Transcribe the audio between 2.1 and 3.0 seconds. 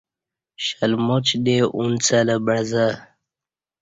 لہ بعزہ